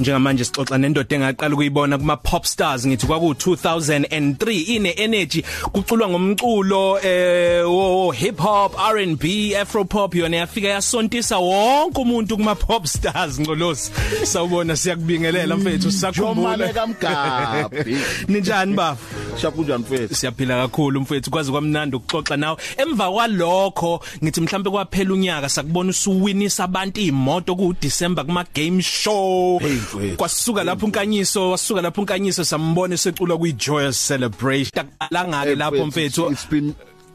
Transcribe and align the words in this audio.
njengamanje 0.00 0.44
sixoxa 0.44 0.78
nendoda 0.78 1.16
engaqala 1.16 1.54
ukuyibona 1.54 1.98
kuma 1.98 2.16
pop 2.16 2.44
stars 2.46 2.86
ngithi 2.86 3.06
kwaku 3.06 3.26
2003 3.32 4.74
ine 4.76 4.90
energy 4.90 5.42
kuculwa 5.72 6.08
ngomculo 6.08 6.98
eh 7.04 7.64
wo 7.70 8.10
hip 8.10 8.38
hop 8.38 8.74
R&B 8.78 9.56
afro 9.56 9.84
pop 9.84 10.14
yona 10.14 10.36
yafika 10.36 10.68
yasontisa 10.68 11.38
wonke 11.38 12.00
umuntu 12.00 12.36
kuma 12.36 12.54
pop 12.54 12.86
stars 12.86 13.40
ngcolosi 13.40 13.92
sawubona 14.24 14.76
siyakubingelela 14.76 15.56
mfethu 15.56 15.78
Jomane 15.78 15.92
sisakhumbula 15.92 16.72
kamgabi. 16.72 17.96
ninjani 18.28 18.74
baba 18.74 18.96
Shakunjani 19.42 19.82
mfethu? 19.84 20.14
siyaphila 20.14 20.62
kakhulu 20.62 21.00
mfethu 21.00 21.30
kwazi 21.30 21.50
kwamnandi 21.50 21.96
ukuxoxa 21.96 22.36
nawe 22.36 22.56
emva 22.76 23.10
kwalokho 23.12 24.00
ngithi 24.24 24.40
mhlambe 24.40 24.70
kwaphela 24.70 25.14
unyaka 25.14 25.48
sakubona 25.48 25.90
usuwinisa 25.90 26.64
abantu 26.64 27.00
imoto 27.00 27.56
ku 27.56 27.74
December 27.80 28.24
kuma 28.26 28.44
game 28.54 28.82
show 28.82 29.58
Hey, 29.58 29.68
mfethu. 29.68 29.89
Kwasuka 30.16 30.64
lapho 30.64 30.86
unkanyiso 30.86 31.50
wasuka 31.50 31.80
lapho 31.82 32.00
unkanyiso 32.00 32.44
sambona 32.44 32.96
secula 32.96 33.36
kwi 33.36 33.52
joyous 33.52 34.06
celebration. 34.08 34.70
Takalanga 34.74 35.44
ke 35.44 35.54
lapho 35.54 35.86
mfethu 35.86 36.34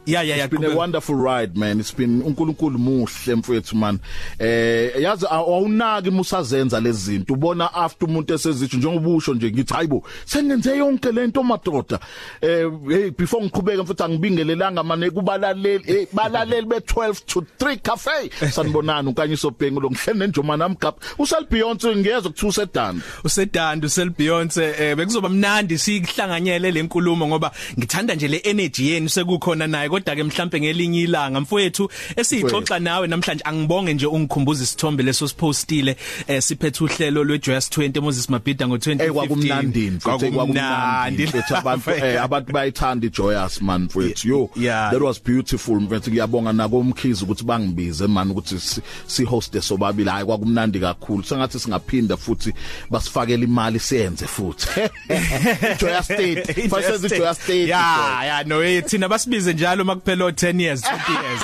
It's 0.06 0.12
been 0.12 0.14
ya 0.14 0.22
ya 0.22 0.36
ya 0.36 0.44
It's 0.44 0.54
been 0.54 0.64
a 0.64 0.76
wonderful 0.76 1.16
ride 1.16 1.56
man. 1.56 1.80
It's 1.80 1.90
been 1.90 2.22
uNkulunkulu 2.22 2.78
muhle 2.78 3.34
mfethu 3.34 3.76
man. 3.76 3.98
Eh 4.38 5.02
yazi 5.02 5.26
awunaki 5.30 6.10
musazenza 6.10 6.80
lezi 6.80 7.10
zinto. 7.10 7.34
Ubona 7.34 7.74
after 7.74 8.08
umuntu 8.08 8.34
esezitsho 8.34 8.76
njengobusho 8.76 9.34
nje 9.34 9.50
ngithi 9.50 9.74
hayibo 9.74 10.02
sengenze 10.24 10.76
yonke 10.76 11.12
lento 11.12 11.42
madoda. 11.42 11.98
Eh 12.40 12.70
hey 12.88 13.10
before 13.10 13.44
ngiqhubeka 13.44 13.82
mfethu 13.82 14.04
angibingelelanga 14.04 14.82
mane 14.82 15.10
kubalaleli 15.10 15.84
hey 15.84 16.06
balaleli 16.12 16.66
be12 16.66 17.24
to 17.26 17.44
3 17.58 17.76
cafe. 17.82 18.30
Sanibonana 18.50 19.10
ukanyiso 19.10 19.50
bhengu 19.50 19.80
lo 19.80 19.90
ngihlene 19.90 20.18
nenjomana 20.18 20.64
amgap. 20.64 20.96
Usel 21.18 21.46
Beyonce 21.50 21.96
ngiyezwa 21.96 22.30
kuthi 22.30 22.46
usedanda. 22.46 23.02
usedanda 23.24 23.86
usel 23.86 24.10
Beyonce 24.10 24.74
eh 24.78 24.96
bekuzoba 24.96 25.28
mnandi 25.28 25.78
sihlanganyele 25.78 26.70
lenkulumo 26.70 27.26
ngoba 27.26 27.50
ngithanda 27.78 28.14
nje 28.14 28.28
le 28.28 28.36
energy 28.36 28.88
yenu 28.88 29.08
sekukhona 29.08 29.66
naye 29.66 29.88
kodwa 29.96 30.16
ke 30.16 30.22
mhlambe 30.22 30.60
ngelinye 30.60 31.00
ilanga 31.00 31.40
mfowethu 31.40 31.90
esixoxa 32.16 32.78
nawe 32.78 33.06
namhlanje 33.08 33.42
angibonge 33.44 33.94
nje 33.94 34.06
ungikhumbuza 34.06 34.64
isithombe 34.64 35.02
leso 35.02 35.28
sipostile 35.28 35.96
eh 36.28 36.42
siphethe 36.42 36.84
uhlelo 36.84 37.24
lweJoyous 37.24 37.70
20 37.70 38.00
Moses 38.00 38.28
Mabhida 38.30 38.66
ngo2015 38.66 39.02
Eh 39.02 39.12
kwakumnandi 39.12 39.90
mfethu 39.90 40.32
kwakumnandi. 40.32 41.22
mfethu 41.24 41.56
abantu 41.56 41.90
eh 42.04 42.22
abantu 42.22 42.52
bayithanda 42.52 43.06
ijoyous 43.06 43.62
man 43.62 43.82
mfethu 43.82 44.28
yo. 44.28 44.50
Yeah. 44.56 44.90
that 44.92 45.00
was 45.02 45.22
beautiful 45.24 45.74
mfethu 45.80 46.10
ngiyabonga 46.10 46.52
nako 46.52 46.78
umkhizi 46.78 47.24
ukuthi 47.24 47.44
bangibize 47.44 48.06
man 48.06 48.30
ukuthi 48.30 48.60
si- 48.60 48.80
si 49.06 49.24
host 49.24 49.60
sobabili. 49.60 50.10
Hayi 50.10 50.24
kwakumnandi 50.26 50.80
kakhulu. 50.80 51.22
Sengathi 51.24 51.58
singaphinda 51.58 52.16
futhi 52.16 52.52
basifakela 52.90 53.44
imali 53.44 53.78
siyenze 53.78 54.26
futhi. 54.26 54.66
Joyous 55.80 56.04
state. 56.04 56.46
First 56.70 57.08
joyous 57.08 57.38
state. 57.38 57.68
Ya 57.68 58.24
ya 58.26 58.44
no 58.44 58.62
eh, 58.62 58.84
thina 58.84 59.08
basibize 59.08 59.52
njalo 59.54 59.84
makuphela 59.86 60.24
o 60.24 60.30
10 60.30 60.60
years 60.60 60.82
20 60.82 61.12
years. 61.22 61.42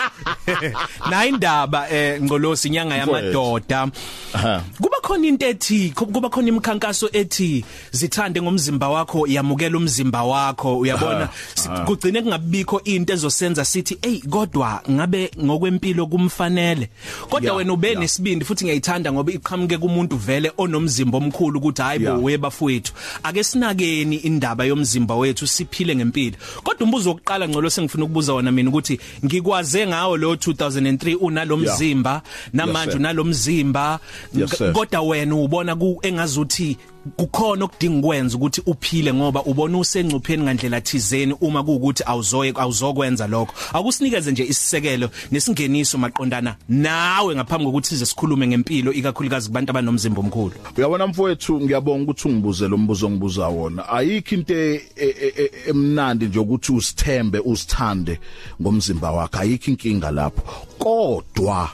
Na 1.11 1.27
indaba 1.27 1.91
eh 1.91 2.21
ngcolosi 2.23 2.69
inyanga 2.69 2.97
yamadoda. 2.97 3.89
Aha. 4.35 4.63
kuba 4.83 4.92
khona 5.03 5.27
into 5.27 5.47
ethi 5.47 5.93
kuba 5.95 6.29
khona 6.29 6.49
imikhankaso 6.49 7.09
ethi 7.13 7.65
zithande 7.91 8.43
ngomzimba 8.43 8.89
wakho 8.89 9.27
yamukela 9.27 9.77
umzimba 9.77 10.25
wakho. 10.25 10.79
Uyabona? 10.79 11.29
Kugcine 11.87 12.23
kungabikho 12.23 12.81
into 12.85 13.13
ezosenza 13.13 13.65
sithi 13.65 13.99
hey 14.03 14.21
kodwa 14.21 14.83
ngabe 14.91 15.31
ngokwempilo 15.41 16.07
kumfanele. 16.07 16.89
Kodwa 17.29 17.55
wena 17.55 17.73
ube 17.73 17.95
nesibindi 17.95 18.45
futhi 18.45 18.65
ngiyayithanda 18.65 19.13
ngoba 19.13 19.33
iqhamuke 19.33 19.79
kumuntu 19.79 20.17
vele 20.17 20.53
onomzimba 20.59 21.19
omkhulu 21.19 21.59
ukuthi 21.59 21.83
hayibo 21.83 22.13
Yeah. 22.13 22.25
we 22.25 22.37
bafowethu 22.37 22.93
ake 23.23 23.45
sinakeni 23.45 24.17
indaba 24.17 24.65
yomzimba 24.65 25.17
wethu 25.17 25.47
siphile 25.47 25.97
ngempilo. 25.97 26.37
Kodwa 26.63 26.85
umbuzo 26.85 27.11
wokuqala 27.11 27.49
ngcolo 27.49 27.71
sengifuna 27.71 28.05
ukubuza 28.05 28.33
wona 28.33 28.53
mina 28.53 28.69
ukuthi 28.69 29.01
ngikwaze 29.25 29.87
ngawo 29.87 30.17
lo 30.17 30.35
2003 30.35 31.17
unalomzimba 31.21 32.23
namanje 32.53 32.97
unalomzimba 32.97 34.01
sir. 34.57 34.73
Kodwa 34.93 35.09
wena 35.09 35.35
ubona 35.35 35.77
ku 35.77 35.99
engazuthi 36.03 36.77
kukhona 37.17 37.65
okudinga 37.65 37.99
ukwenza 37.99 38.37
ukuthi 38.37 38.63
uphile 38.67 39.13
ngoba 39.15 39.43
ubona 39.43 39.79
usengcupheni 39.79 40.43
ngandlela 40.43 40.81
thizeni 40.81 41.35
uma 41.41 41.65
kuukuthi 41.65 42.03
awuzoye 42.07 42.53
awuzokwenza 42.57 43.27
lokho. 43.27 43.55
Akusinikeze 43.73 44.33
nje 44.33 44.45
isisekelo 44.45 45.11
nesingeniso 45.31 45.99
maqondana 45.99 46.57
nawe 46.69 47.35
ngaphambi 47.35 47.65
kokuthi 47.65 47.89
size 47.89 48.07
sikhulume 48.07 48.47
ngempilo 48.47 48.93
ikakhulukazi 48.93 49.49
kubantu 49.49 49.71
abanomzimba 49.71 50.21
omkhulu. 50.21 50.53
Uyabona 50.77 51.07
mfowethu 51.07 51.61
ngiyabonga 51.61 52.03
ukuthi 52.03 52.29
ungibuze 52.29 52.69
lo 52.69 52.79
mbuzo 52.79 53.11
ngibuza 53.11 53.49
wona. 53.49 53.89
Ayikho 53.89 54.35
into 54.35 54.55
e- 54.55 54.81
e- 54.97 55.33
e- 55.37 55.51
emnandi 55.69 56.27
nje 56.27 56.39
ukuthi 56.39 56.73
usithembe 56.73 57.39
usithande 57.39 58.19
ngomzimba 58.63 59.11
wakhe 59.11 59.39
ayikho 59.39 59.71
inkinga 59.71 60.11
lapho. 60.11 60.43
Kodwa 60.79 61.71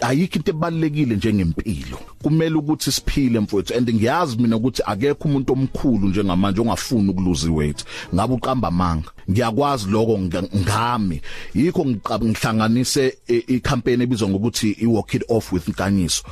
ayikho 0.00 0.36
into 0.36 0.50
ebalekile 0.50 1.16
njengempilo. 1.16 1.98
Kumele 2.22 2.54
ukuthi 2.54 2.92
siphile 2.92 3.40
mfowethu 3.40 3.74
and 3.74 3.94
ngiyazi 3.94 4.36
mina 4.36 4.56
ukuthi 4.56 4.82
akekho 4.86 5.28
umuntu 5.28 5.52
omkhulu 5.52 6.08
njengamanje 6.08 6.60
ongafuni 6.60 7.10
ukuluze 7.10 7.48
weight 7.48 7.84
ngabe 8.14 8.34
uqamba 8.34 8.68
amanga? 8.68 9.10
Ngiyakwazi 9.30 9.86
lokho 9.90 10.18
nga- 10.18 10.42
ngami. 10.56 11.20
Yikho 11.54 11.84
ngiqa- 11.84 12.20
ngihlanganise 12.24 13.18
i-campaign 13.28 14.00
ebizwa 14.02 14.28
ngokuthi 14.28 14.76
i-walk 14.82 15.14
it 15.14 15.24
off 15.28 15.52
with 15.52 15.68
Nkanyiso. 15.68 16.22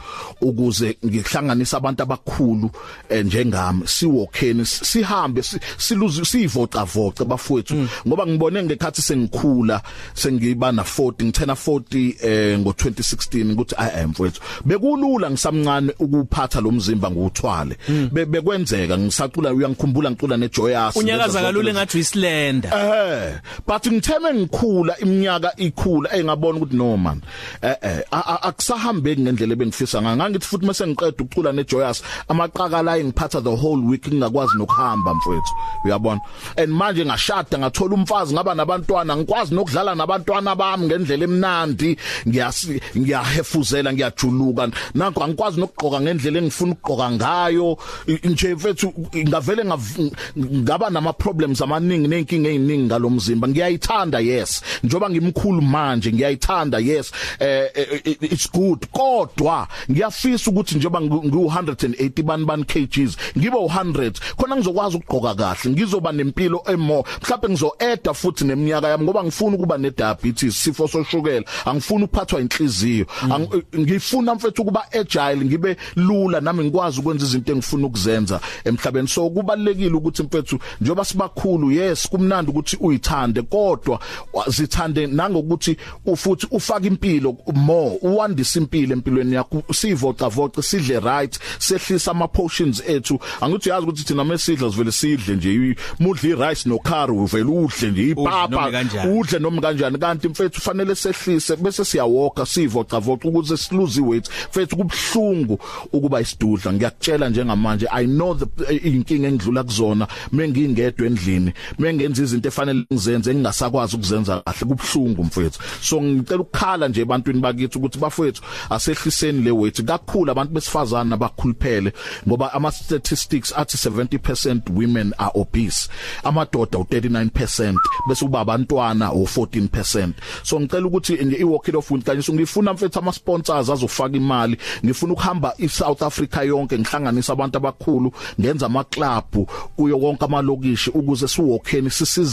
Ukuze 0.40 0.96
ngihlanganise 1.06 1.76
abantu 1.76 2.02
abakhulu 2.02 2.70
eh, 3.08 3.24
njengami 3.26 3.82
siwalkeni 3.86 4.66
si- 4.66 4.84
sihambe 4.84 5.42
si- 5.42 5.58
siluze 5.78 6.24
sivoca 6.24 6.84
voca 6.84 7.24
bafowethu 7.24 7.88
ngoba 8.08 8.26
ngibone 8.26 8.62
ngekhathi 8.62 9.02
sengikhula 9.02 9.82
sengiba 10.14 10.72
na 10.72 10.82
40 10.82 11.24
ngithena 11.24 11.54
40 11.54 12.14
eh 12.22 12.58
ngo2016 12.58 13.52
ukuthi 13.52 13.74
i 13.78 14.02
am 14.02 14.10
mfowethu 14.10 14.40
bekulula 14.64 15.30
ngisamncane 15.30 15.92
ukuphatha 15.98 16.60
lo 16.60 16.70
mzimba 16.70 17.10
nguthwale 17.10 17.76
Be- 18.12 18.26
bekwenzeka 18.26 18.98
ngisacula 18.98 19.52
uyangikhumbula 19.54 20.10
ngicula 20.10 20.36
neJoyous 20.36 20.96
unyakaza 20.96 21.40
kalule 21.42 21.72
ngathi 21.72 21.96
uyislender 21.96 22.70
Eh 22.80 23.38
but 23.66 23.82
ngitheme 23.86 24.34
ngikhula 24.34 24.98
iminyaka 25.00 25.52
ikhula 25.56 26.08
engabona 26.16 26.58
ukuthi 26.58 26.76
no 26.76 26.96
man. 26.96 27.20
Eh 27.62 27.76
eh. 27.82 28.02
A- 28.12 28.26
a- 28.34 28.42
akusahambeki 28.48 29.20
ngendlela 29.22 29.52
ebengifisa 29.52 30.02
ngayo. 30.02 30.16
Ngangithi 30.16 30.46
futhi 30.46 30.66
mase 30.66 30.86
ngiqeda 30.86 31.22
ukucula 31.24 31.52
neJoyous 31.52 32.02
amaqakala 32.28 32.92
ayengiphatha 32.92 33.40
the 33.42 33.50
whole 33.56 33.82
week 33.82 34.06
ngingakwazi 34.08 34.58
nokuhamba 34.58 35.14
mfowethu. 35.14 35.52
Uyabona? 35.84 36.20
And 36.56 36.72
manje 36.72 37.04
ngashada 37.04 37.58
ngathola 37.58 37.94
umfazi 37.94 38.34
ngaba 38.34 38.54
nabantwana 38.54 39.16
ngikwazi 39.16 39.54
nokudlala 39.54 39.94
nabantwana 39.94 40.54
bami 40.56 40.86
ngendlela 40.86 41.24
emnandi. 41.24 41.96
Ngiyasi 42.28 42.80
ngiyahefuzela 42.96 43.92
ngiyajuluka. 43.92 44.68
Nanko 44.94 45.24
angikwazi 45.24 45.60
nokugqoka 45.60 46.00
ngendlela 46.00 46.38
engifuna 46.38 46.72
ukugqoka 46.72 47.10
ngayo. 47.10 47.78
I- 48.06 48.28
nje 48.28 48.54
mfethu 48.54 48.92
ngavele 49.16 49.62
ngav- 49.62 50.12
ngaba 50.38 50.90
nama 50.90 51.12
problems 51.12 51.60
amaningi 51.62 52.08
nenkinga 52.08 52.50
eziningi 52.70 52.86
ngalomzimba 52.86 53.48
ngiyayithanda 53.48 54.20
yes. 54.20 54.62
Njoba 54.82 55.10
ngimkhulu 55.10 55.62
manje 55.62 56.12
ngiyayithanda 56.12 56.78
yes. 56.78 57.12
Eh 57.38 57.70
eh, 57.74 58.00
eh, 58.04 58.16
it's 58.20 58.50
good. 58.52 58.86
Kodwa 58.92 59.68
ngiyafisa 59.90 60.50
ukuthi 60.50 60.74
njoba 60.74 61.00
ngu 61.00 61.16
180 61.16 62.22
bani 62.22 62.44
bani 62.44 62.64
kgs 62.64 63.16
ngibe 63.38 63.56
u100 63.56 64.12
khona 64.36 64.56
ngizokwazi 64.56 64.96
ukugqoka 64.96 65.34
kahle. 65.34 65.70
Ngizoba 65.70 66.12
nempilo 66.12 66.62
emo. 66.66 67.04
Mhlawumbe 67.22 67.48
ngizoeda 67.48 68.14
futhi 68.14 68.44
neminyaka 68.44 68.88
yami 68.88 69.04
ngoba 69.04 69.24
ngifuna 69.24 69.56
ukuba 69.56 69.78
ne 69.78 69.90
diabetes 69.90 70.62
sifo 70.62 70.88
soshukela. 70.88 71.44
Angifuni 71.64 72.04
ukuphathwa 72.04 72.40
inhliziyo. 72.40 73.06
Ang- 73.22 73.62
ngifuna 73.78 74.34
mfethu 74.34 74.62
ukuba 74.62 74.92
agile 74.92 75.44
ngibe 75.44 75.76
lula 75.96 76.40
nami 76.40 76.64
ngikwazi 76.64 77.00
ukwenza 77.00 77.26
izinto 77.26 77.52
engifuna 77.52 77.86
ukuzenza 77.86 78.40
emhlabeni. 78.64 79.08
So 79.08 79.30
kubalekile 79.30 79.90
ukuthi 79.94 80.22
mfethu 80.22 80.58
njoba 80.80 81.04
sibakhulu 81.04 81.70
yes 81.72 82.08
kumnandi 82.08 82.50
ukuthi 82.60 82.76
uyithande 82.80 83.42
kodwa 83.42 84.00
wa- 84.32 84.44
zithande 84.48 85.06
nangokuthi 85.06 85.76
ufuthi 86.06 86.46
ufake 86.50 86.86
impilo 86.86 87.36
more 87.54 87.98
uwandisa 88.02 88.60
impilo 88.60 88.92
empilweni 88.92 89.34
yakho 89.34 89.62
sivoca 89.72 90.28
voca 90.28 90.62
sidle 90.62 91.00
right 91.00 91.38
sehlisa 91.58 92.10
ama 92.10 92.28
portions 92.28 92.82
ethu. 92.88 93.18
Angithi 93.40 93.68
yazi 93.68 93.86
ukuthi 93.86 94.04
thina 94.04 94.24
mesidla 94.24 94.70
sivele 94.70 94.92
sidle 94.92 95.36
nje 95.36 95.76
mudli 95.98 96.34
rice 96.34 96.68
no 96.68 96.78
curry 96.78 97.12
uvela 97.12 97.50
udle 97.50 97.90
nje 97.90 98.02
ipapa 98.10 98.70
udle 99.18 99.38
noma 99.38 99.60
kanjani? 99.62 99.98
kanti 99.98 100.28
mfethu 100.28 100.60
fanele 100.60 100.94
sehlise 100.94 101.56
bese 101.56 101.84
siyawoka 101.84 102.46
sivoca 102.46 103.00
voca 103.00 103.24
ukuze 103.28 103.56
siluze 103.56 104.00
weight 104.00 104.28
mfethu 104.50 104.76
kubhlungu 104.76 105.58
ukuba 105.92 106.20
isidudla. 106.20 106.72
Ngiyakutshela 106.72 107.28
njengamanje 107.28 107.86
i 107.90 108.06
know 108.06 108.34
the 108.34 108.74
inkinga 108.76 109.28
engidlula 109.28 109.62
kuzona 109.64 110.06
mengingedwa 110.32 111.06
endlini 111.06 111.52
mengenza 111.78 112.22
izinto 112.22 112.48
efanele 112.50 112.84
ngizenze 112.92 113.30
engingasakwazi 113.30 113.96
ukuzenza 113.96 114.40
kahle 114.40 114.66
kubhlungu 114.68 115.24
mfowethu. 115.24 115.58
So 115.82 116.02
ngicela 116.02 116.40
ukukhala 116.40 116.88
nje 116.88 117.00
ebantwini 117.00 117.40
bakithi 117.40 117.78
ukuthi 117.78 117.98
bafowethu 117.98 118.42
asehliseni 118.70 119.42
le 119.42 119.50
weight 119.50 119.84
kakhulu 119.84 120.30
abantu 120.30 120.54
besifazana 120.54 121.14
abakhuluphele 121.14 121.92
ngoba 122.28 122.52
ama 122.52 122.72
statistics 122.72 123.52
athi 123.56 123.76
70% 123.76 124.60
women 124.70 125.14
are 125.18 125.32
obese. 125.34 125.88
Amadoda 126.24 126.78
u39% 126.78 127.74
bese 128.08 128.24
kuba 128.24 128.40
abantwana 128.40 129.08
u14% 129.08 130.12
so 130.42 130.60
ngicela 130.60 130.86
ukuthi 130.86 131.14
i 131.40 131.44
walk 131.44 131.68
it 131.68 131.74
off 131.74 131.90
with 131.90 132.04
kanye 132.04 132.22
ngifuna 132.32 132.72
mfethu 132.72 132.98
ama 132.98 133.12
sponsors 133.12 133.68
azofaka 133.68 134.16
imali. 134.16 134.56
Ngifuna 134.84 135.12
ukuhamba 135.12 135.54
i 135.58 135.68
South 135.68 136.02
Africa 136.02 136.42
yonke 136.46 136.78
ngihlanganisa 136.78 137.32
abantu 137.32 137.56
abakhulu 137.56 138.12
ngenza 138.40 138.66
ama 138.66 138.84
club 138.84 139.48
kuyo 139.76 139.98
konke 139.98 140.24
amalokishi 140.24 140.90
ukuze 140.90 141.28
siwokheni 141.28 141.90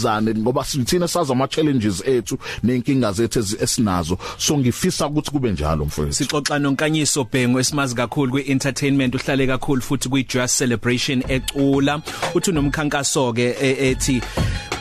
sisizane 0.08 0.34
ngoba 0.34 0.64
sithina 0.64 1.08
sazi 1.08 1.32
ama 1.32 1.48
challenges 1.48 2.02
ethu 2.06 2.38
nenkinga 2.62 3.12
zethu 3.12 3.38
esinazo. 3.60 4.18
So 4.38 4.58
ngifisa 4.58 5.06
ukuthi 5.06 5.30
kube 5.30 5.52
njalo 5.52 5.84
mfowethu. 5.84 6.14
Sixoxa 6.14 6.58
nonkanyiso 6.58 7.24
Bhengu 7.24 7.58
esimazi 7.58 7.94
kakhulu 7.94 8.32
kwi-entertainment 8.32 9.14
uhlale 9.14 9.46
kakhulu 9.46 9.82
futhi 9.82 10.08
kwi-Just 10.08 10.58
Celebration 10.58 11.22
ecula. 11.28 12.00
Uthi 12.34 12.50
unomkhankaso 12.50 13.32
ke 13.32 13.56
e, 13.60 13.90
ethi 13.90 14.22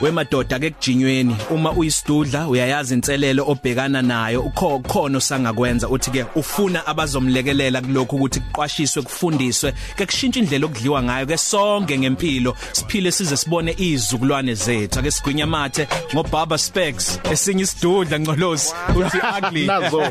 wemadoda 0.01 0.59
ke 0.59 0.69
kujinyweni. 0.69 1.35
Uma 1.49 1.71
uyisidudla 1.71 2.47
uyayazi 2.47 2.93
inselelo 2.93 3.43
obhekana 3.47 4.01
nayo. 4.01 4.41
Ukho 4.41 4.79
khona 4.79 5.21
sangakwenza 5.21 5.89
uthi 5.89 6.11
ke 6.11 6.25
ufuna 6.35 6.85
abazomlekelela 6.87 7.81
kulokho 7.81 8.15
ukuthi 8.15 8.39
kuqwashiswe 8.39 9.01
kufundiswe 9.01 9.73
ke 9.95 10.05
kushintsha 10.05 10.39
indlela 10.39 10.65
okudliwa 10.65 11.03
ngayo 11.03 11.25
ke 11.25 11.37
sonke 11.37 11.97
ngempilo. 11.97 12.55
Siphile 12.71 13.11
size 13.11 13.37
sibone 13.37 13.75
izizukulwane 13.77 14.53
zethu. 14.53 14.99
Ake 14.99 15.11
sigwinya 15.17 15.47
mathe 15.47 15.87
ngobaba 16.13 16.57
specs 16.57 17.19
esinye 17.31 17.63
isidudla 17.63 18.19
ngcolosi 18.19 18.73
uthi 18.95 19.17
ugly. 19.37 19.65
Nazo. 19.65 20.01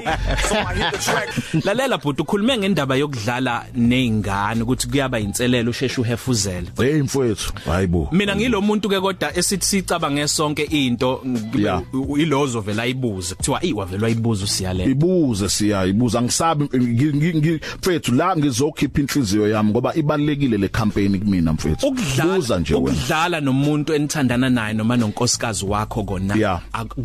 Lalela 1.64 1.98
bhuti 1.98 2.22
ukhulume 2.22 2.58
ngendaba 2.58 2.96
yokudlala 2.96 3.64
nezingane 3.74 4.62
ukuthi 4.62 4.88
kuyaba 4.88 5.18
inselelo 5.20 5.70
usheshe 5.70 6.00
uhefuzele. 6.00 6.66
Hey 6.76 7.02
mfowethu. 7.02 7.52
Hayibo 7.66 8.08
mina 8.12 8.36
ngilo 8.36 8.60
muntu 8.60 8.88
ke 8.88 9.00
kodwa 9.00 9.36
esithi 9.38 9.66
sicabange 9.66 10.28
sonke 10.28 10.62
into 10.62 11.20
Yeah. 11.56 11.82
ilozo 12.18 12.60
vela 12.60 12.82
ayibuze. 12.82 13.34
Kuthiwa 13.34 13.64
iwavela 13.64 14.06
ayibuza 14.06 14.44
usiyalela 14.44 14.90
ibuze 14.90 15.48
siya 15.48 15.84
ibuza. 15.84 16.22
Ngisabi 16.22 16.64
ngi- 16.64 17.12
ngi- 17.12 17.34
ngi- 17.34 17.60
mfethu 17.78 18.14
la 18.14 18.36
ngizokhipha 18.36 19.00
inhliziyo 19.00 19.48
yami 19.48 19.70
ngoba 19.70 19.94
ibalekile 19.94 20.56
le 20.58 20.68
campaign 20.68 21.18
kumina 21.18 21.52
mfethu 21.52 21.90
buza 21.90 22.58
nje 22.58 22.74
wena. 22.74 22.86
ukudlala 22.90 23.40
nomuntu 23.40 23.94
enithandana 23.94 24.50
naye 24.50 24.74
noma 24.74 24.95
nonkosikazi 24.96 25.64
wakho 25.64 26.02
kona. 26.02 26.34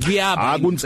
Kuyaba 0.05 0.41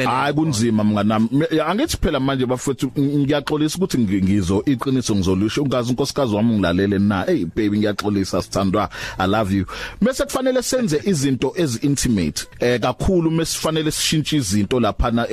hayi 0.09 0.33
kunzima 0.33 0.83
mnganami. 0.83 1.29
Angithi 1.67 1.97
phela 1.97 2.19
manje 2.19 2.45
bafethu 2.45 2.91
ngiyaxolisa 2.99 3.77
ukuthi 3.77 3.97
ngi- 3.97 4.23
ngizo 4.23 4.63
iqiniso 4.65 5.15
ngizolusho. 5.15 5.61
Ungazi 5.63 5.89
unkosikazi 5.89 6.35
wami 6.35 6.53
ngilalele 6.53 6.99
na? 6.99 7.23
Hey 7.23 7.45
baby 7.45 7.77
ngiyaxolisa 7.79 8.41
sithandwa. 8.41 8.89
I 9.17 9.27
love 9.27 9.55
you. 9.55 9.65
Mase 10.01 10.23
kufanele 10.25 10.61
senze 10.63 11.01
izinto 11.05 11.53
ezi 11.55 11.79
intimate 11.81 12.47
eh 12.59 12.79
kakhulu. 12.79 13.31
Mesifanele 13.31 13.91
sishintshe 13.91 14.37
izinto 14.37 14.79
lapha 14.79 15.11
na 15.11 15.27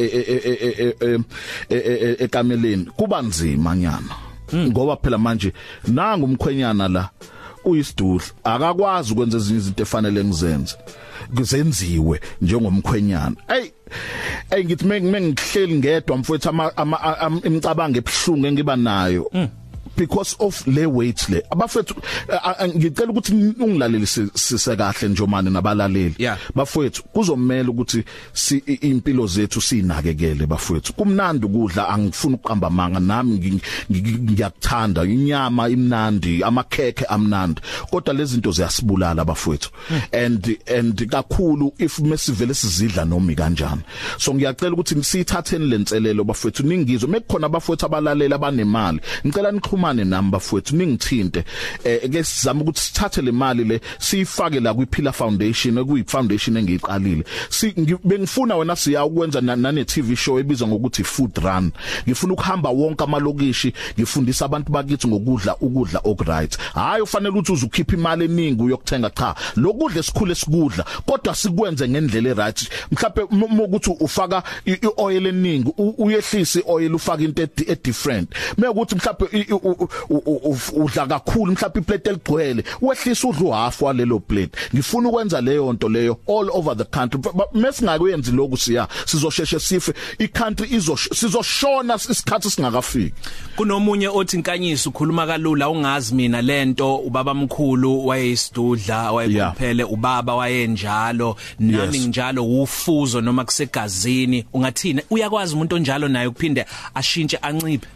ekameleni. 2.19 2.84
Kuba 2.96 3.22
nzima 3.22 3.76
nyana. 3.76 4.14
Ngoba 4.54 4.96
phela 4.96 5.19
manje 5.19 5.52
nanga 5.88 6.24
umkhwenyana 6.24 6.88
la. 6.88 7.08
Uyisidudla 7.64 8.26
akakwazi 8.44 9.12
ukwenza 9.12 9.37
ezinye 9.38 9.59
izinto 9.59 9.82
efanele 9.82 10.25
ngizenze 10.25 10.76
kuzenziwe 11.37 12.20
njengomkhwenyana. 12.41 13.37
Hey 13.49 13.70
hey 14.50 14.64
ngithi 14.64 14.85
mengihleli 14.85 15.75
ngedwa 15.75 16.17
mfowethu 16.17 16.49
ama 16.49 16.76
ama- 16.76 17.19
am- 17.20 17.41
imicabango 17.44 17.99
ebhlungu 17.99 18.47
engiba 18.47 18.76
nayo. 18.76 19.31
Because 19.97 20.37
of 20.41 20.67
le 20.67 20.87
weight 20.87 21.29
le. 21.29 21.43
Abafethu 21.50 21.94
a- 22.29 22.56
a- 22.59 22.69
ngicela 22.69 23.11
ukuthi 23.12 23.33
ungilaleli 23.61 24.06
sise 24.06 24.77
kahle 24.77 25.09
njomani 25.09 25.50
nabalaleli. 25.50 26.15
Bafethu 26.55 27.03
kuzomela 27.12 27.69
ukuthi 27.71 28.05
si 28.33 28.59
impilo 28.59 29.27
zethu 29.27 29.61
sinakekele 29.61 30.47
bafethu 30.47 30.93
kumnandi 30.93 31.47
ukudla 31.47 31.89
angifuni 31.89 32.35
ukuqamba 32.35 32.71
manga 32.71 33.00
nami 33.00 33.39
ngi- 33.39 33.61
ngi- 33.91 34.19
ngiyakuthanda. 34.33 35.05
Inyama 35.05 35.69
imnandi 35.69 36.43
amakhekhe 36.44 37.05
amnandi. 37.05 37.61
Kodwa 37.91 38.15
lezi 38.15 38.33
zinto 38.35 38.53
ziyasibulala 38.53 39.25
bafethu 39.25 39.71
and 40.12 40.59
and 40.67 40.97
kakhulu 41.11 41.73
if 41.79 41.99
mesivele 41.99 42.55
sizidla 42.55 43.05
noma 43.05 43.35
kanjani. 43.35 43.83
So 44.19 44.35
ngiyacela 44.35 44.73
ukuthi 44.73 45.03
sithatheni 45.05 45.67
lenselelo 45.67 46.25
bafethu 46.25 46.62
ningizwe. 46.62 47.09
Mekukhona 47.09 47.47
abafethu 47.47 47.87
abalalela 47.87 48.37
abanemali. 48.37 49.00
Ngicela 49.27 49.53
nixhumane 49.82 50.05
nami 50.05 50.31
bafethu 50.31 50.76
ningithinte 50.76 51.44
eh 51.84 52.11
ke 52.11 52.25
sizama 52.25 52.61
ukuthi 52.62 52.81
sithathe 52.81 53.23
le 53.23 53.32
mali 53.32 53.64
le 53.64 53.81
siyifake 53.99 54.61
la 54.61 54.75
kwi 54.75 54.87
Pillar 54.87 55.12
Foundation 55.12 55.79
okuyi 55.79 56.05
foundation 56.06 56.56
engiyiqalile. 56.56 57.25
Si 57.50 57.67
ngi- 57.73 57.99
bengifuna 58.05 58.56
wena 58.56 58.76
siya 58.76 59.05
ukwenza 59.05 59.40
na- 59.40 59.56
nane 59.56 59.84
TV 59.84 60.17
show 60.17 60.38
ebizwa 60.38 60.69
ngokuthi 60.69 61.05
Food 61.05 61.38
Run. 61.38 61.73
Ngifuna 62.06 62.32
ukuhamba 62.32 62.70
wonke 62.70 63.05
amalokishi 63.05 63.73
ngifundisa 63.99 64.44
abantu 64.44 64.73
bakithi 64.73 65.08
ngokudla 65.08 65.56
ukudla 65.61 66.00
okright 66.05 66.58
hayi 66.75 67.02
ufanele 67.02 67.31
ukuthi 67.31 67.52
uzukhipha 67.52 67.96
imali 67.96 68.25
eningi 68.25 68.62
uyokuthenga 68.62 69.11
cha. 69.11 69.34
Lokudla 69.56 70.00
esikhule 70.00 70.34
sikudla 70.34 70.84
kodwa 71.06 71.34
sikwenze 71.34 71.88
ngendlela 71.88 72.31
eright. 72.31 72.69
Mhlawumbe 72.93 73.62
ukuthi 73.64 73.90
ufaka 74.00 74.43
i- 74.67 74.79
i-oil 74.82 75.26
eningi 75.26 75.73
u- 75.79 75.94
uyehlisa 75.99 76.61
i-oil 76.61 76.94
ufaka 76.94 77.23
into 77.23 77.43
edi- 77.43 77.64
e 77.73 77.76
different 77.84 78.31
mekuthi 78.58 78.94
mhlawumbe 78.94 79.26
i- 79.32 79.52
u- 79.52 79.56
u- 79.56 79.58
u- 79.70 79.70
u- 79.71 79.71
udla 80.74 81.06
kakhulu 81.06 81.52
mhlawumbe 81.52 81.80
iplate 81.80 82.10
eligcwele 82.10 82.64
wehlisa 82.82 83.28
udla 83.28 83.42
uhalf 83.48 83.82
walelo 83.82 84.19
plate. 84.20 84.50
Ngifuna 84.74 85.08
ukwenza 85.08 85.40
leyo 85.40 85.72
nto 85.72 85.88
leyo 85.88 86.19
all 86.28 86.50
over 86.52 86.76
the 86.76 86.84
country. 86.84 87.20
Mesingakwenzi 87.54 88.32
lokhu 88.32 88.56
siya 88.56 88.88
sizosheshe 89.06 89.60
sife 89.60 89.92
i-country 90.19 90.69
izosh 90.70 91.08
sizoshona 91.14 91.94
isikhathi 91.94 92.50
singakafiki. 92.50 93.14
Kunomunye 93.56 94.08
othi 94.08 94.36
inkanyisi 94.36 94.88
ukhuluma 94.88 95.26
kalula 95.26 95.69
ungazi 95.70 96.14
mina 96.14 96.42
lento 96.42 96.96
ubaba 96.96 97.34
mkhulu 97.34 98.06
wayeyisidudla 98.06 99.12
wayekuphele 99.12 99.84
ubaba 99.84 100.34
wayenjalo 100.34 101.36
nami 101.58 101.98
Yes. 101.98 102.06
njalo 102.06 102.44
ufuzo 102.44 103.20
noma 103.20 103.44
kusegazini. 103.44 104.44
Ungathina 104.52 105.02
uyakwazi 105.10 105.54
umuntu 105.54 105.76
onjalo 105.76 106.08
naye 106.08 106.26
ukuphinde 106.26 106.66
ashintshe 106.94 107.36
anciphe. 107.36 107.86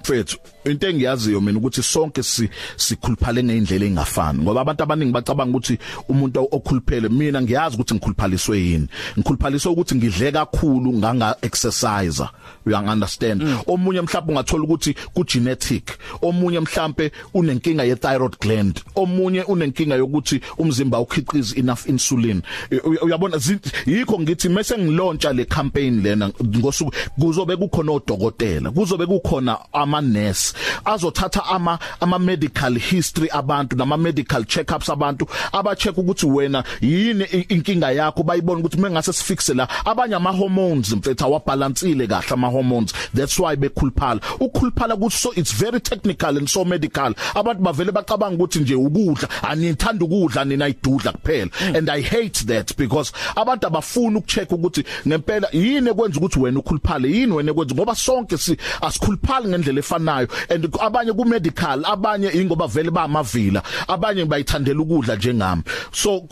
Mfethu 0.00 0.38
into 0.70 0.88
engiyaziyo 0.88 1.40
mina 1.40 1.58
ukuthi 1.58 1.82
sonke 1.82 2.22
si 2.22 2.48
sikhuluphale 2.76 3.42
ngeindlela 3.42 3.86
engafani 3.86 4.42
ngoba 4.42 4.60
abantu 4.60 4.82
abaningi 4.82 5.12
bacabanga 5.12 5.50
ukuthi 5.50 5.78
umuntu 6.08 6.48
okhuluphele 6.50 7.08
mina 7.08 7.42
ngiyazi 7.42 7.76
ukuthi 7.76 7.94
ngikhuluphaliswe 7.94 8.58
yini. 8.58 8.88
Ngikhuluphaliswe 9.18 9.72
ukuthi 9.72 9.94
ngidle 9.94 10.32
kakhulu 10.32 10.92
nganga 10.92 11.36
exercise 11.42 12.22
you 12.66 12.76
understand? 12.76 13.42
Omunye 13.66 14.00
mhlawumbe 14.00 14.32
ungathola 14.32 14.64
ukuthi 14.64 14.94
ku 15.14 15.24
genetic 15.24 15.98
omunye 16.22 16.60
mhlawumbe 16.60 17.12
unenkinga 17.34 17.84
ye 17.84 17.96
thyroid 17.96 18.38
gland 18.40 18.80
omunye 18.94 19.42
unenkinga 19.42 19.96
yokuthi 19.96 20.40
umzimba 20.58 21.00
ukhiqiza 21.00 21.56
enough 21.56 21.86
insulin. 21.88 22.42
Uy- 22.70 22.98
uyabona 23.02 23.38
yikho 23.86 24.20
ngithi 24.20 24.48
mase 24.48 24.78
ngilontsha 24.78 25.32
le 25.32 25.44
campaign 25.44 26.02
lena 26.02 26.28
ngosuku 26.28 26.92
kuzobe 27.20 27.56
kukhona 27.56 27.92
odokotela 27.92 28.70
kuzobe 28.70 29.06
kukhona 29.06 29.58
ama 29.72 30.00
nurse 30.00 30.54
azothatha 30.84 31.44
ama 31.44 31.78
ama 32.00 32.18
medical 32.18 32.78
history 32.78 33.28
abantu 33.32 33.76
nama 33.76 33.96
medical 33.96 34.44
checkups 34.44 34.88
abantu 34.90 35.26
aba 35.52 35.76
check 35.76 35.98
ukuthi 35.98 36.26
wena 36.26 36.64
yini 36.80 37.24
i- 37.24 37.46
inkinga 37.48 37.90
yakho 37.92 38.22
bayibona 38.22 38.60
ukuthi 38.60 38.76
mengase 38.80 39.12
sifixe 39.12 39.54
la 39.54 39.68
abanye 39.84 40.14
ama 40.14 40.30
hormones 40.32 40.92
mfethu 40.92 41.24
awabalansile 41.24 42.06
kahle 42.06 42.26
ama 42.30 42.48
hormones. 42.48 42.92
That's 43.14 43.38
why 43.38 43.56
bekhuluphala. 43.56 44.20
Ukukhuluphala 44.40 44.94
ukuthi 44.94 45.16
so 45.16 45.32
it's 45.36 45.52
very 45.52 45.80
technical 45.80 46.36
and 46.38 46.48
so 46.48 46.64
medical. 46.64 47.14
Abantu 47.34 47.62
bavele 47.62 47.92
bacabanga 47.92 48.34
ukuthi 48.36 48.58
nje 48.60 48.74
ukudla 48.74 49.28
anithanda 49.42 50.04
ukudla 50.04 50.44
nina 50.44 50.68
idudla 50.68 51.12
kuphela. 51.12 51.50
And 51.76 51.88
i 51.90 52.00
hate 52.00 52.46
that 52.46 52.76
because 52.76 53.12
abantu 53.36 53.66
abafuni 53.66 54.16
ukucheck 54.16 54.52
ukuthi 54.52 54.84
ngempela 55.06 55.48
yini 55.52 55.90
ekwenza 55.90 56.18
ukuthi 56.20 56.38
wena 56.40 56.58
ukhuluphale 56.58 57.08
yini 57.10 57.32
wena 57.32 57.50
ekwenza 57.50 57.74
ngoba 57.74 57.94
sonke 57.94 58.38
si 58.38 58.56
asikhuluphali 58.80 59.48
ngendlela 59.48 59.78
efanayo. 59.80 60.28
And 60.50 60.64
abanye 60.80 61.12
ku 61.12 61.24
medical 61.24 61.84
abanye 61.84 62.30
ingoba 62.34 62.66
vele 62.66 62.90
ba 62.90 63.02
amavila 63.02 63.62
abanye 63.88 64.24
bayithandela 64.24 64.80
ukudla 64.80 65.16
njengami. 65.16 65.62
So 65.92 66.22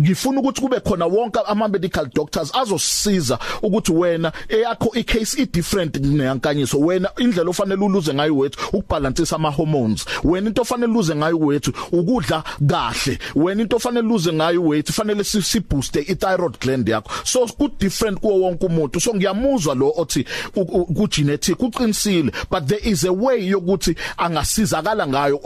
ngifuna 0.00 0.40
ukuthi 0.40 0.60
kube 0.60 0.80
khona 0.80 1.06
wonke 1.06 1.40
ama 1.46 1.68
medical 1.68 2.06
doctors 2.14 2.54
azosiza 2.54 3.38
ukuthi 3.62 3.92
wena 3.92 4.32
eyakho 4.48 4.90
icase 4.94 5.42
i 5.42 5.46
different 5.46 5.96
neyankanyiso. 5.96 6.78
Wena 6.78 7.10
indlela 7.18 7.50
ofanele 7.50 7.84
uluze 7.84 8.14
ngayo 8.14 8.36
wethu 8.36 8.76
ukubalansisa 8.76 9.36
ama 9.36 9.50
hormones 9.50 10.06
wena 10.24 10.48
into 10.48 10.62
ofanele 10.62 10.92
uluze 10.92 11.14
ngayo 11.14 11.38
wethu 11.38 11.72
ukudla 11.92 12.44
kahle. 12.68 13.18
Wena 13.34 13.62
into 13.62 13.76
ofanele 13.76 14.06
uluze 14.06 14.32
ngayo 14.32 14.62
wethu 14.62 14.92
fanele 14.92 15.24
si 15.24 15.60
boost 15.60 15.96
i 15.96 16.14
thyroid 16.14 16.58
gland 16.60 16.88
yakho. 16.88 17.10
So 17.24 17.46
ku 17.46 17.68
different 17.78 18.20
kuwo 18.20 18.40
wonke 18.40 18.66
umuntu. 18.66 19.00
So 19.00 19.14
ngiyamuzwa 19.14 19.74
lo 19.74 19.92
othi 19.96 20.24
ku 20.54 21.08
genetic 21.08 21.58
uqinisile. 21.58 22.32
But 22.50 22.68
there 22.68 22.80
is 22.82 23.04
a 23.04 23.12
way 23.12 23.49
yokuthi 23.50 23.94
angasizakala 24.16 25.06
ngayo 25.06 25.40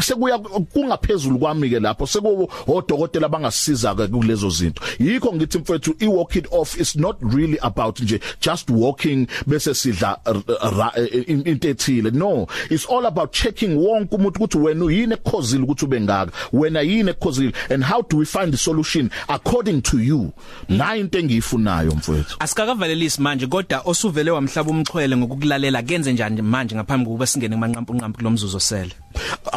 sekuya 0.00 0.38
kungaphezulu 0.38 1.38
kwami 1.38 1.70
ke 1.70 1.80
lapho 1.80 2.06
sekuwo 2.06 2.48
odokotela 2.66 3.28
bangasiza 3.28 3.94
ke 3.94 4.06
kulezo 4.08 4.50
zinto. 4.50 4.82
Yikho 4.98 5.32
ngithi 5.32 5.58
mfethu 5.58 5.94
i 6.00 6.06
walk 6.06 6.36
it 6.36 6.46
off 6.50 6.80
is 6.80 6.96
not 6.96 7.16
really 7.20 7.58
about 7.62 8.00
nje 8.00 8.20
just 8.40 8.70
walking 8.70 9.26
bese 9.46 9.74
sidla 9.74 10.18
into 11.26 11.68
ethile. 11.68 12.10
No 12.10 12.46
it's 12.70 12.86
all 12.86 13.06
about 13.06 13.32
checking 13.32 13.76
wonke 13.76 14.16
umuntu 14.16 14.38
ukuthi 14.38 14.58
wena 14.58 14.92
yini 14.92 15.14
ekhozile 15.14 15.62
ukuthi 15.62 15.84
ube 15.84 16.00
ngaka 16.00 16.32
wena 16.52 16.80
yini 16.80 17.10
ekhozile 17.10 17.52
and 17.70 17.84
how 17.84 18.02
do 18.02 18.16
we 18.16 18.24
find 18.24 18.52
the 18.52 18.58
solution 18.58 19.10
according 19.28 19.82
to 19.82 19.98
you? 19.98 20.32
Na 20.68 20.96
into 20.96 21.18
engiyifunayo 21.18 21.92
mfowethu 21.92 22.36
asikakavalelisi 22.38 23.22
manje 23.22 23.46
kodwa 23.46 23.82
osuvele 23.84 24.30
wamhlaba 24.30 24.70
umxhwele 24.70 25.16
ngokukulalela 25.16 25.82
kenze 25.82 26.12
njani 26.12 26.42
manje 26.42 26.74
ngaphambi 26.74 27.04
kokuba 27.04 27.26
singene 27.34 27.54
emanqampu 27.58 27.90
nqampu 27.94 28.16
kulomzuzu 28.18 28.56
osele. 28.62 28.94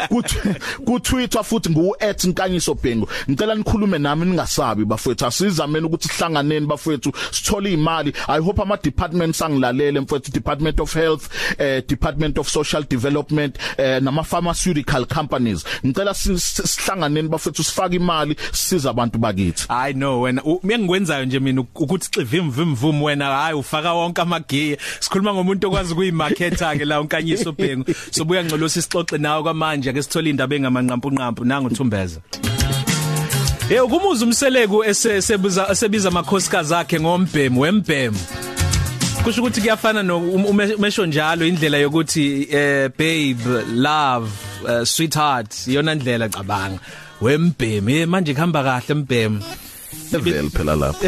Ku 0.85 0.99
Twitter 0.99 1.43
futhi 1.43 1.69
ngu 1.69 1.95
@nkanyiso 2.27 2.73
bhengu 2.73 3.07
ngicela 3.29 3.55
nikhulume 3.55 3.97
nami 3.97 4.25
ningasabi 4.25 4.85
bafethu. 4.85 5.25
Asizameni 5.25 5.85
ukuthi 5.85 6.07
sihlanganeni 6.07 6.65
bafethu. 6.65 7.11
Sithole 7.31 7.73
imali. 7.73 8.13
I 8.27 8.39
hope 8.39 8.61
ama 8.61 8.77
departments 8.77 9.41
angilalele 9.41 9.99
mfethu. 9.99 10.31
Department 10.31 10.79
of 10.79 10.93
health 11.01 11.29
eh 11.57 11.83
department 11.87 12.37
of 12.37 12.49
social 12.49 12.83
development 12.83 13.57
eh 13.77 13.99
nama 14.01 14.23
pharmaceutical 14.23 15.05
companies. 15.05 15.65
Ngicela 15.85 16.13
sihlanganeni 16.13 17.29
bafethu 17.29 17.63
sifake 17.63 17.95
imali 17.95 18.35
siza 18.51 18.89
abantu 18.89 19.17
bakithi. 19.17 19.65
I 19.69 19.93
know 19.93 20.21
wena 20.21 20.41
miyengikwenzayo 20.63 21.25
nje 21.25 21.39
mina 21.39 21.61
ukuthi 21.61 22.09
xivim 22.11 22.51
vim 22.51 22.75
vum 22.75 23.01
wena 23.03 23.25
hayi 23.25 23.55
ufaka 23.55 23.93
wonke 23.93 24.21
amagiye. 24.21 24.77
Sikhuluma 24.99 25.33
ngomuntu 25.33 25.67
okwazi 25.67 25.95
kuyimarketa 25.95 26.75
ke 26.77 26.85
la 26.85 27.01
unkanyiso 27.01 27.51
bhengu 27.51 27.85
sobuya 28.11 28.43
ngcolosi 28.43 28.79
isixoxe 28.79 29.17
nawe 29.17 29.43
kwamanje 29.43 29.93
ke 29.93 30.03
sithola 30.03 30.29
indaba 30.29 30.55
engamanqampu 30.55 31.11
nqampu 31.11 31.45
nangu 31.45 31.69
Thumbeza. 31.69 32.21
Eh 33.69 33.85
ukumuza 33.85 34.25
umseleku 34.25 34.83
esebiza 34.83 35.67
esebiza 35.71 36.09
amakhosikazi 36.09 36.75
akhe 36.75 36.99
ngombhemu 36.99 37.61
wembhemu. 37.61 38.17
Kusho 39.23 39.41
ukuthi 39.41 39.61
kuyafana 39.61 40.03
no 40.03 40.19
umesho 40.19 41.05
njalo 41.05 41.45
indlela 41.45 41.77
yokuthi 41.77 42.47
eh 42.51 42.89
babe 42.89 43.65
love 43.73 44.31
uh, 44.63 44.83
sweetheart 44.83 45.67
iyona 45.67 45.95
ndlela 45.95 46.29
cabanga. 46.29 46.79
Wembhemu 47.21 48.07
manje 48.07 48.33
kuhamba 48.33 48.63
kahle 48.63 48.93
mbhemu 48.95 49.43
vele 50.19 50.49
phela 50.49 50.75
lapho. 50.75 51.05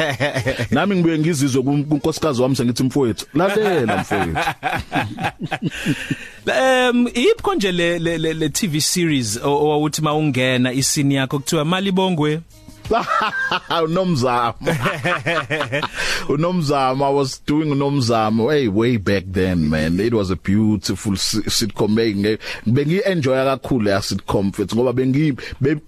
Nami 0.74 0.94
ngibuye 0.94 1.18
ngizizwe 1.18 1.62
kunkosikazi 1.62 2.42
wami 2.42 2.56
sengithi 2.56 2.82
mfowethu. 2.82 3.26
Lalela 3.34 3.96
mfowethu. 3.96 4.38
Um 6.46 7.08
ipho 7.08 7.54
nje 7.54 7.72
le 7.72 7.98
le 7.98 8.48
TV 8.48 8.80
series 8.80 9.40
owuthi 9.42 10.02
mawungena 10.02 10.72
isini 10.72 11.14
yakho 11.14 11.38
kuthiwa 11.38 11.64
Malibongwe? 11.64 12.40
unomzamo. 13.84 14.54
Unomzamo 16.28 17.04
I 17.04 17.10
was 17.10 17.38
doing 17.38 17.70
unomzamo 17.70 18.52
hey 18.52 18.68
way 18.68 18.96
back 18.96 19.24
then 19.26 19.70
man. 19.70 20.00
It 20.00 20.14
was 20.14 20.30
a 20.30 20.36
beautiful 20.36 21.12
sitcom. 21.12 21.94
Bengi 22.66 23.00
enjoy 23.06 23.36
kakhulu 23.36 23.88
ya 23.88 24.00
sitcom 24.00 24.52
futhi 24.52 24.76
ngoba 24.76 24.92
bengi 24.92 25.32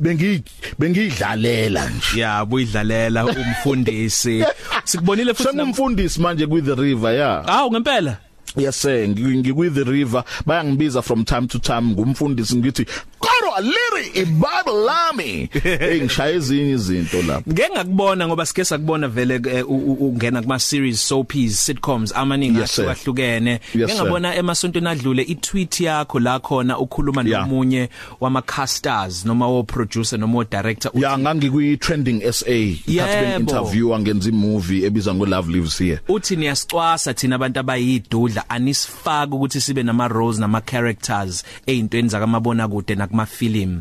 bengi 0.00 0.42
bengidlalela 0.78 1.90
nje. 1.90 2.18
Yeah 2.18 2.44
buyidlalela 2.46 3.26
umfundisi. 3.26 4.44
Sikubonile 4.84 5.34
futhi 5.34 5.50
sengumfundisi 5.50 6.20
manje 6.20 6.46
ku 6.46 6.60
the 6.60 6.74
river 6.74 7.12
yeah 7.12 7.44
ah 7.46 7.68
ngempela. 7.70 8.18
Yes 8.56 8.76
sir 8.76 9.08
ngikwi 9.08 9.74
the 9.74 9.84
river. 9.84 10.24
Bayangibiza 10.46 11.02
from 11.04 11.24
time 11.24 11.46
to 11.48 11.58
time 11.58 11.94
ngumfundisi 11.94 12.56
ngithi 12.56 12.86
kodwa 13.26 13.60
liri 13.60 14.06
iBible 14.14 14.84
lami. 14.86 15.48
Hey 15.66 16.00
ngishaya 16.00 16.34
ezinye 16.34 16.70
izinto 16.70 17.22
lapha 17.22 17.50
ngeke 17.52 17.70
ngakubona 17.74 18.26
ngoba 18.28 18.46
sike 18.46 18.64
sakubona 18.64 19.08
vele 19.08 19.62
ungena 20.00 20.42
kuma 20.42 20.58
series 20.58 21.08
soapies 21.08 21.66
sitcoms 21.66 22.16
amaningi 22.16 22.62
ahlukahlukene. 22.62 23.60
Ngeke 23.76 23.94
ngabona 23.94 24.34
emasontweni 24.34 24.88
adlule 24.88 25.22
i-tweet 25.22 25.80
yakho 25.80 26.20
la 26.20 26.38
khona 26.38 26.78
ukhuluma 26.78 27.22
nomunye 27.22 27.88
wama 28.20 28.42
casters 28.42 29.24
noma 29.24 29.48
wo 29.48 29.62
producer 29.62 30.18
noma 30.18 30.38
wo 30.38 30.44
director 30.44 30.92
ya 30.94 31.18
ngangikwi 31.18 31.76
trending 31.76 32.32
SA 32.32 32.50
ngathi 32.90 33.20
ben 33.20 33.40
interview 33.40 33.98
ngenza 33.98 34.28
imovie 34.28 34.86
ebizwa 34.86 35.14
ngo 35.14 35.26
Love 35.26 35.52
Lives 35.52 35.78
Here. 35.78 36.00
Uthi 36.08 36.36
niyasicwasa 36.36 37.14
thina 37.14 37.36
abantu 37.36 37.60
abayidudla 37.60 38.50
anisifaka 38.50 39.34
ukuthi 39.34 39.60
sibe 39.60 39.82
nama 39.82 40.08
roles 40.08 40.38
nama 40.38 40.60
characters 40.60 41.44
ezintweni 41.66 42.08
zakamabona 42.08 42.68
kude 42.68 42.94
nakuma 42.94 43.15
film 43.24 43.80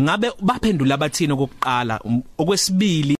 ngabe 0.00 0.30
baphendula 0.40 0.94
abathini 0.94 1.32
okokuqala? 1.32 2.00
Okwesibili 2.38 3.16